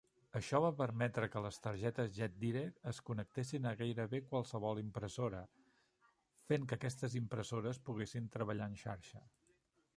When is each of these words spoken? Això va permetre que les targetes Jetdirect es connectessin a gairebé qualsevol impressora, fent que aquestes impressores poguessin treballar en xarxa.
Això 0.37 0.59
va 0.61 0.69
permetre 0.77 1.27
que 1.33 1.41
les 1.45 1.59
targetes 1.65 2.13
Jetdirect 2.15 2.87
es 2.93 3.01
connectessin 3.09 3.69
a 3.71 3.75
gairebé 3.83 4.23
qualsevol 4.33 4.81
impressora, 4.85 5.41
fent 6.53 6.69
que 6.71 6.79
aquestes 6.81 7.19
impressores 7.23 7.85
poguessin 7.91 8.33
treballar 8.39 8.69
en 8.73 8.79
xarxa. 8.85 9.27